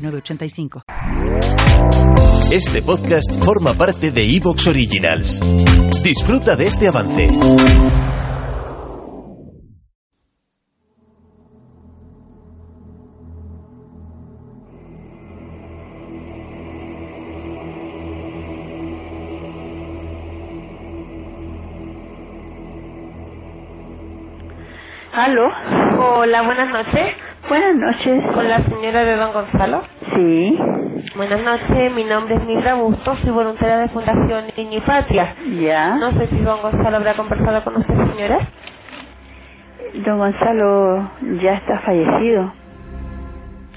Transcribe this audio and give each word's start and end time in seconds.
906985. 0.00 0.82
Este 2.50 2.82
podcast 2.82 3.44
forma 3.44 3.74
parte 3.74 4.10
de 4.10 4.24
Evox 4.36 4.66
Originals. 4.66 5.40
Disfruta 6.02 6.56
de 6.56 6.66
este 6.66 6.88
avance. 6.88 7.30
¿Aló? 25.12 25.50
Hola, 25.98 26.42
buenas 26.42 26.70
noches. 26.70 27.14
Buenas 27.50 27.74
noches. 27.74 28.24
Con 28.32 28.48
la 28.48 28.62
señora 28.62 29.02
de 29.04 29.16
Don 29.16 29.32
Gonzalo. 29.32 29.82
Sí. 30.14 30.56
Buenas 31.16 31.42
noches, 31.42 31.92
mi 31.92 32.04
nombre 32.04 32.36
es 32.36 32.44
Mildra 32.44 32.74
Bustos, 32.74 33.18
soy 33.18 33.32
voluntaria 33.32 33.78
de 33.78 33.88
Fundación 33.88 34.44
Niño 34.56 34.78
y 34.78 34.80
Patria. 34.82 35.34
Ya. 35.58 35.96
No 35.96 36.12
sé 36.12 36.28
si 36.28 36.38
Don 36.38 36.62
Gonzalo 36.62 36.98
habrá 36.98 37.14
conversado 37.14 37.64
con 37.64 37.78
usted, 37.78 37.92
señora. 38.14 38.38
Don 39.94 40.18
Gonzalo 40.18 41.10
ya 41.40 41.54
está 41.54 41.80
fallecido. 41.80 42.52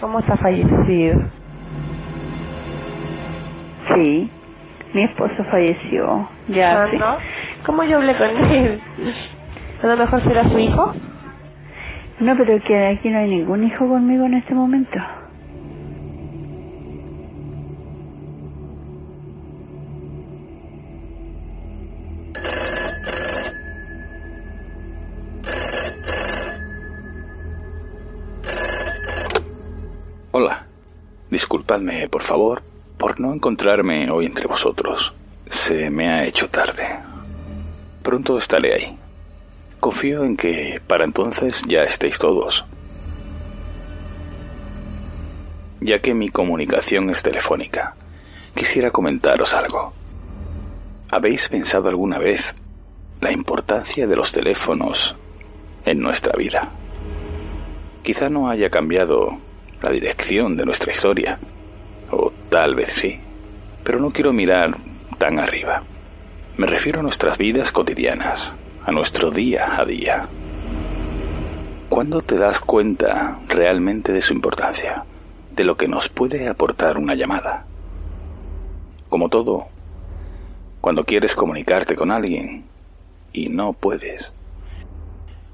¿Cómo 0.00 0.20
está 0.20 0.36
fallecido? 0.36 1.22
Sí. 3.92 4.30
Mi 4.94 5.02
esposo 5.02 5.42
falleció. 5.50 6.28
Ya. 6.46 6.84
Ah, 6.84 6.88
sí. 6.88 6.98
¿no? 6.98 7.16
¿Cómo 7.64 7.82
yo 7.82 7.96
hablé 7.96 8.14
con 8.14 8.30
él? 8.30 8.80
¿A 9.82 9.86
lo 9.88 9.96
mejor 9.96 10.22
será 10.22 10.44
su 10.44 10.56
hijo? 10.56 10.94
No, 12.18 12.34
pero 12.36 12.60
que 12.62 12.86
aquí 12.86 13.10
no 13.10 13.18
hay 13.18 13.28
ningún 13.28 13.64
hijo 13.64 13.86
conmigo 13.86 14.24
en 14.24 14.34
este 14.34 14.54
momento. 14.54 14.98
Hola. 30.32 30.66
Disculpadme, 31.30 32.08
por 32.08 32.22
favor, 32.22 32.62
por 32.96 33.20
no 33.20 33.34
encontrarme 33.34 34.10
hoy 34.10 34.26
entre 34.26 34.46
vosotros. 34.46 35.12
Se 35.50 35.90
me 35.90 36.08
ha 36.08 36.24
hecho 36.24 36.48
tarde. 36.48 36.98
Pronto 38.02 38.38
estaré 38.38 38.74
ahí. 38.74 38.98
Confío 39.86 40.24
en 40.24 40.36
que 40.36 40.80
para 40.84 41.04
entonces 41.04 41.62
ya 41.68 41.84
estéis 41.84 42.18
todos. 42.18 42.64
Ya 45.80 46.00
que 46.00 46.12
mi 46.12 46.28
comunicación 46.28 47.08
es 47.08 47.22
telefónica, 47.22 47.94
quisiera 48.52 48.90
comentaros 48.90 49.54
algo. 49.54 49.92
¿Habéis 51.08 51.48
pensado 51.48 51.88
alguna 51.88 52.18
vez 52.18 52.52
la 53.20 53.30
importancia 53.30 54.08
de 54.08 54.16
los 54.16 54.32
teléfonos 54.32 55.14
en 55.84 56.00
nuestra 56.00 56.36
vida? 56.36 56.68
Quizá 58.02 58.28
no 58.28 58.50
haya 58.50 58.70
cambiado 58.70 59.38
la 59.82 59.90
dirección 59.90 60.56
de 60.56 60.64
nuestra 60.64 60.90
historia, 60.90 61.38
o 62.10 62.32
tal 62.50 62.74
vez 62.74 62.88
sí, 62.88 63.20
pero 63.84 64.00
no 64.00 64.10
quiero 64.10 64.32
mirar 64.32 64.78
tan 65.18 65.38
arriba. 65.38 65.84
Me 66.56 66.66
refiero 66.66 66.98
a 66.98 67.02
nuestras 67.04 67.38
vidas 67.38 67.70
cotidianas, 67.70 68.52
a 68.86 68.92
nuestro 68.92 69.32
día 69.32 69.80
a 69.80 69.84
día. 69.84 70.28
¿Cuándo 71.88 72.22
te 72.22 72.38
das 72.38 72.60
cuenta 72.60 73.40
realmente 73.48 74.12
de 74.12 74.22
su 74.22 74.32
importancia? 74.32 75.04
De 75.50 75.64
lo 75.64 75.76
que 75.76 75.88
nos 75.88 76.08
puede 76.08 76.46
aportar 76.46 76.96
una 76.96 77.16
llamada. 77.16 77.66
Como 79.08 79.28
todo, 79.28 79.66
cuando 80.80 81.02
quieres 81.02 81.34
comunicarte 81.34 81.96
con 81.96 82.12
alguien 82.12 82.64
y 83.32 83.48
no 83.48 83.72
puedes. 83.72 84.32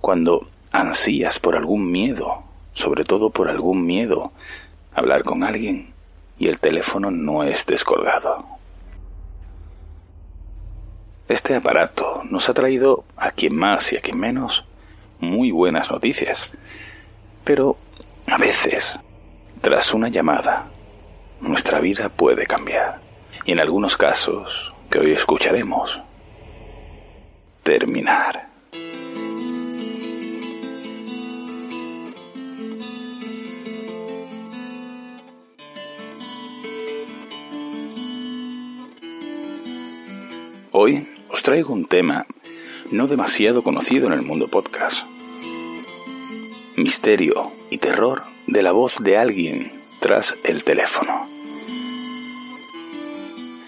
Cuando 0.00 0.46
ansías 0.70 1.40
por 1.40 1.56
algún 1.56 1.90
miedo, 1.90 2.44
sobre 2.74 3.02
todo 3.04 3.30
por 3.30 3.48
algún 3.48 3.84
miedo, 3.84 4.30
hablar 4.94 5.24
con 5.24 5.42
alguien 5.42 5.92
y 6.38 6.46
el 6.46 6.60
teléfono 6.60 7.10
no 7.10 7.42
es 7.42 7.66
descolgado. 7.66 8.55
Este 11.28 11.56
aparato 11.56 12.22
nos 12.30 12.48
ha 12.48 12.54
traído 12.54 13.04
a 13.16 13.32
quien 13.32 13.56
más 13.56 13.92
y 13.92 13.96
a 13.96 14.00
quien 14.00 14.18
menos 14.18 14.64
muy 15.18 15.50
buenas 15.50 15.90
noticias. 15.90 16.52
Pero 17.42 17.76
a 18.26 18.38
veces, 18.38 18.98
tras 19.60 19.92
una 19.92 20.08
llamada, 20.08 20.66
nuestra 21.40 21.80
vida 21.80 22.08
puede 22.08 22.46
cambiar. 22.46 23.00
Y 23.44 23.52
en 23.52 23.60
algunos 23.60 23.96
casos, 23.96 24.72
que 24.90 25.00
hoy 25.00 25.12
escucharemos, 25.12 26.00
terminar. 27.62 28.48
Hoy 40.78 41.08
os 41.30 41.42
traigo 41.42 41.72
un 41.72 41.86
tema 41.86 42.26
no 42.90 43.06
demasiado 43.06 43.62
conocido 43.62 44.08
en 44.08 44.12
el 44.12 44.20
mundo 44.20 44.48
podcast. 44.48 45.06
Misterio 46.76 47.50
y 47.70 47.78
terror 47.78 48.24
de 48.46 48.62
la 48.62 48.72
voz 48.72 48.98
de 48.98 49.16
alguien 49.16 49.72
tras 50.00 50.36
el 50.44 50.64
teléfono. 50.64 51.26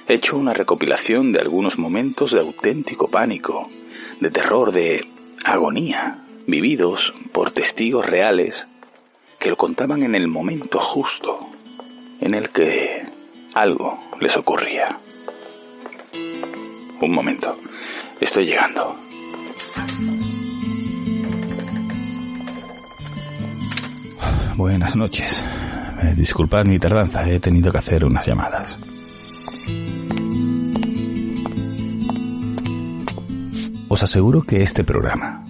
He 0.06 0.12
hecho 0.12 0.36
una 0.36 0.52
recopilación 0.52 1.32
de 1.32 1.41
algunos 1.41 1.78
momentos 1.78 2.32
de 2.32 2.41
auténtico 2.41 3.08
pánico, 3.08 3.70
de 4.20 4.30
terror, 4.30 4.70
de 4.72 5.08
agonía, 5.47 6.18
vividos 6.47 7.14
por 7.32 7.52
testigos 7.52 8.04
reales 8.04 8.68
que 9.38 9.48
lo 9.48 9.56
contaban 9.56 10.02
en 10.02 10.14
el 10.14 10.28
momento 10.28 10.78
justo 10.78 11.41
en 12.20 12.34
el 12.34 12.50
que 12.50 13.06
algo 13.54 13.98
les 14.20 14.36
ocurría. 14.36 15.00
Un 17.00 17.12
momento. 17.12 17.56
Estoy 18.20 18.47
llegando. 18.47 18.97
Buenas 24.56 24.97
noches. 24.97 25.44
Eh, 26.03 26.14
disculpad 26.16 26.66
mi 26.66 26.78
tardanza, 26.81 27.28
he 27.28 27.38
tenido 27.38 27.70
que 27.70 27.78
hacer 27.78 28.04
unas 28.04 28.26
llamadas. 28.26 28.81
Os 33.88 34.03
aseguro 34.03 34.42
que 34.42 34.62
este 34.62 34.82
programa, 34.82 35.44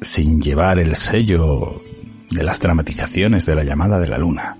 sin 0.00 0.40
llevar 0.40 0.78
el 0.78 0.94
sello 0.94 1.82
de 2.30 2.42
las 2.44 2.60
dramatizaciones 2.60 3.44
de 3.46 3.54
la 3.56 3.64
llamada 3.64 3.98
de 3.98 4.08
la 4.08 4.18
luna, 4.18 4.56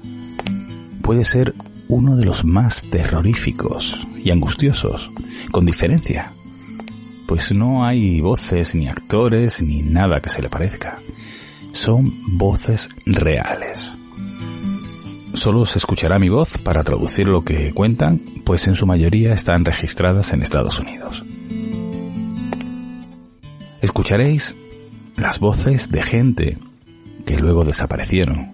puede 1.03 1.24
ser 1.24 1.54
uno 1.92 2.16
de 2.16 2.25
los 2.25 2.47
más 2.47 2.86
terroríficos 2.86 4.06
y 4.24 4.30
angustiosos, 4.30 5.10
con 5.50 5.66
diferencia, 5.66 6.33
pues 7.27 7.53
no 7.53 7.84
hay 7.84 8.22
voces 8.22 8.74
ni 8.74 8.89
actores 8.89 9.60
ni 9.60 9.83
nada 9.83 10.21
que 10.21 10.30
se 10.30 10.41
le 10.41 10.48
parezca. 10.48 10.98
Son 11.72 12.10
voces 12.39 12.89
reales. 13.04 13.92
Solo 15.34 15.66
se 15.66 15.78
escuchará 15.78 16.18
mi 16.18 16.30
voz 16.30 16.56
para 16.56 16.83
traducir 16.83 17.28
lo 17.28 17.44
que 17.44 17.72
cuentan, 17.74 18.22
pues 18.44 18.66
en 18.68 18.74
su 18.74 18.86
mayoría 18.86 19.34
están 19.34 19.66
registradas 19.66 20.33
en 20.33 20.41
Estados 20.41 20.78
Unidos. 20.78 21.24
Escucharéis 23.83 24.54
las 25.16 25.41
voces 25.41 25.91
de 25.91 26.03
gente 26.03 26.59
que 27.27 27.36
luego 27.36 27.65
desaparecieron, 27.65 28.53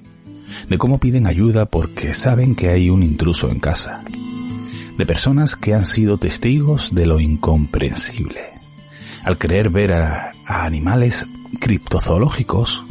de 0.69 0.79
cómo 0.79 0.99
piden 0.99 1.27
ayuda 1.27 1.67
porque 1.67 2.15
saben 2.15 2.55
que 2.55 2.71
hay 2.71 2.91
un 2.91 3.03
intruso 3.03 3.51
en 3.51 3.61
casa, 3.61 4.03
de 4.97 5.07
personas 5.07 5.57
que 5.57 5.75
han 5.75 5.85
sido 5.85 6.19
testigos 6.19 6.95
de 6.95 7.07
lo 7.07 7.21
incomprensible, 7.21 8.41
al 9.25 9.39
creer 9.39 9.71
ver 9.71 9.93
a, 9.93 10.33
animales 10.47 11.27
criptozoológicos 11.61 12.85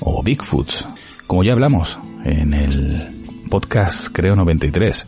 o 0.00 0.22
Bigfoots, 0.22 0.88
como 1.26 1.42
ya 1.42 1.52
hablamos 1.52 1.98
en 2.24 2.54
el 2.54 3.08
podcast 3.50 4.08
creo 4.12 4.36
93. 4.36 5.06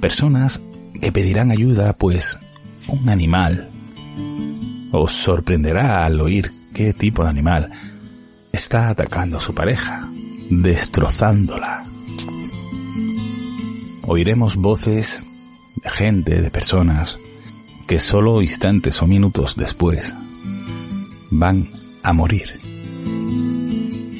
Personas 0.00 0.60
que 1.00 1.12
pedirán 1.12 1.50
ayuda, 1.50 1.92
pues 1.92 2.38
un 2.86 3.08
animal 3.08 3.68
os 4.92 5.12
sorprenderá 5.12 6.04
al 6.04 6.20
oír 6.20 6.52
qué 6.72 6.92
tipo 6.92 7.24
de 7.24 7.30
animal 7.30 7.70
está 8.52 8.88
atacando 8.88 9.36
a 9.36 9.40
su 9.40 9.54
pareja, 9.54 10.08
destrozándola. 10.50 11.84
Oiremos 14.02 14.56
voces 14.56 15.22
de 15.76 15.90
gente, 15.90 16.40
de 16.40 16.50
personas, 16.50 17.18
que 17.86 17.98
solo 17.98 18.42
instantes 18.42 19.02
o 19.02 19.06
minutos 19.06 19.56
después 19.56 20.16
van 21.30 21.68
a 22.02 22.12
morir. 22.12 22.48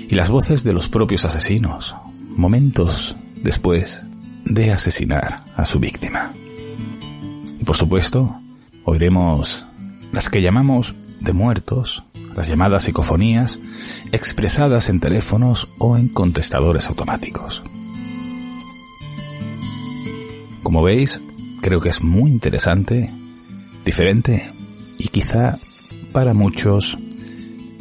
Y 0.08 0.14
las 0.14 0.30
voces 0.30 0.64
de 0.64 0.72
los 0.72 0.88
propios 0.88 1.24
asesinos, 1.24 1.96
momentos 2.36 3.16
después 3.42 4.02
de 4.44 4.72
asesinar 4.72 5.42
a 5.56 5.64
su 5.64 5.80
víctima. 5.80 6.32
Y 7.60 7.64
por 7.64 7.76
supuesto, 7.76 8.40
oiremos 8.84 9.66
las 10.12 10.28
que 10.28 10.42
llamamos 10.42 10.94
de 11.20 11.32
muertos, 11.32 12.04
las 12.36 12.48
llamadas 12.48 12.84
psicofonías, 12.84 13.58
expresadas 14.12 14.90
en 14.90 15.00
teléfonos 15.00 15.68
o 15.78 15.96
en 15.96 16.08
contestadores 16.08 16.88
automáticos. 16.88 17.64
Como 20.62 20.82
veis, 20.82 21.20
creo 21.62 21.80
que 21.80 21.88
es 21.88 22.02
muy 22.02 22.30
interesante, 22.30 23.10
diferente 23.84 24.52
y 24.98 25.08
quizá 25.08 25.58
para 26.12 26.34
muchos 26.34 26.98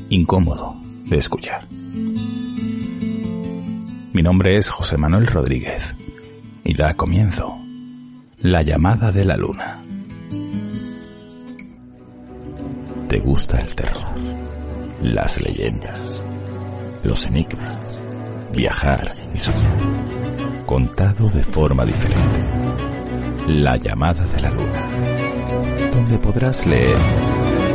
incómodo 0.09 0.75
de 1.05 1.17
escuchar. 1.17 1.67
Mi 4.13 4.21
nombre 4.23 4.55
es 4.55 4.69
José 4.69 4.97
Manuel 4.97 5.27
Rodríguez 5.27 5.97
y 6.63 6.73
da 6.73 6.93
comienzo 6.93 7.57
La 8.39 8.61
llamada 8.61 9.11
de 9.11 9.25
la 9.25 9.35
luna. 9.35 9.81
¿Te 13.09 13.19
gusta 13.19 13.59
el 13.59 13.75
terror? 13.75 14.24
Las 15.05 15.39
leyendas, 15.39 16.25
los 17.03 17.27
enigmas, 17.27 17.87
viajar 18.51 19.05
y 19.35 19.37
soñar. 19.37 20.65
Contado 20.65 21.29
de 21.29 21.43
forma 21.43 21.85
diferente. 21.85 22.39
La 23.47 23.77
llamada 23.77 24.25
de 24.25 24.41
la 24.41 24.49
luna. 24.49 25.91
Donde 25.91 26.17
podrás 26.17 26.65
leer 26.65 26.97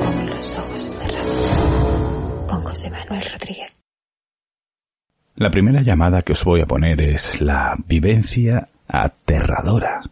con 0.05 0.29
los 0.29 0.59
ojos 0.59 0.83
cerrados. 0.83 2.47
Con 2.49 2.65
José 2.65 2.91
Manuel 2.91 3.23
Rodríguez. 3.33 3.79
La 5.37 5.51
primera 5.51 5.83
llamada 5.83 6.23
que 6.23 6.33
os 6.33 6.45
voy 6.45 6.63
a 6.63 6.67
poner 6.67 7.01
es 7.01 7.41
la 7.41 7.77
vivencia 7.87 8.67
aterradora 8.89 10.03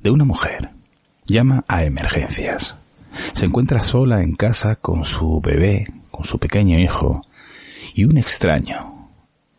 de 0.00 0.10
una 0.10 0.24
mujer. 0.24 0.68
Llama 1.26 1.64
a 1.66 1.82
emergencias. 1.82 2.85
Se 3.16 3.46
encuentra 3.46 3.80
sola 3.80 4.22
en 4.22 4.32
casa 4.32 4.76
con 4.76 5.04
su 5.04 5.40
bebé, 5.40 5.86
con 6.10 6.24
su 6.24 6.38
pequeño 6.38 6.78
hijo, 6.78 7.22
y 7.94 8.04
un 8.04 8.18
extraño 8.18 9.08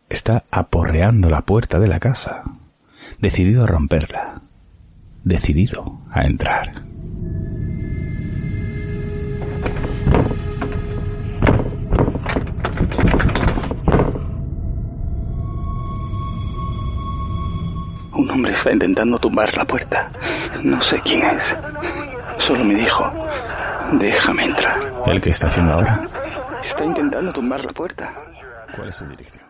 está 0.09 0.44
aporreando 0.51 1.30
la 1.30 1.42
puerta 1.42 1.80
de 1.80 1.88
la 1.88 2.00
casa, 2.00 2.44
decidido 3.19 3.63
a 3.63 3.68
romperla, 3.68 4.42
decidido 5.24 6.00
a 6.12 6.21
entrar. 6.21 6.83
Un 18.13 18.30
hombre 18.31 18.51
está 18.51 18.71
intentando 18.71 19.19
tumbar 19.19 19.56
la 19.56 19.65
puerta. 19.65 20.12
No 20.63 20.81
sé 20.81 21.00
quién 21.01 21.24
es. 21.24 21.56
Solo 22.39 22.63
me 22.63 22.75
dijo, 22.75 23.12
déjame 23.94 24.45
entrar. 24.45 24.78
¿El 25.06 25.22
que 25.22 25.30
está 25.30 25.48
haciendo 25.48 25.74
ahora? 25.74 26.01
Está 26.63 26.86
intentando 26.86 27.31
tumbar 27.34 27.63
la 27.63 27.72
puerta. 27.72 28.13
¿Cuál 28.75 28.89
es 28.89 28.95
su 28.95 29.06
dirección? 29.06 29.45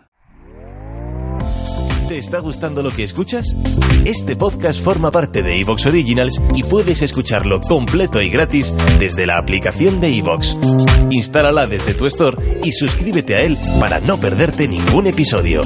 ¿Te 2.08 2.18
está 2.20 2.40
gustando 2.40 2.82
lo 2.82 2.90
que 2.90 3.04
escuchas? 3.04 3.58
Este 4.06 4.38
podcast 4.38 4.82
forma 4.82 5.12
parte 5.12 5.44
de 5.44 5.60
Evox 5.60 5.88
Originals 5.88 6.42
y 6.56 6.64
puedes 6.64 7.02
escucharlo 7.02 7.60
completo 7.60 8.22
y 8.22 8.30
gratis 8.30 8.74
desde 8.98 9.28
la 9.28 9.38
aplicación 9.38 10.00
de 10.00 10.18
Evox. 10.18 10.58
Instálala 11.10 11.68
desde 11.68 11.96
tu 11.96 12.06
store 12.06 12.62
y 12.64 12.72
suscríbete 12.72 13.36
a 13.36 13.42
él 13.42 13.58
para 13.82 14.00
no 14.00 14.18
perderte 14.18 14.70
ningún 14.70 15.08
episodio. 15.08 15.62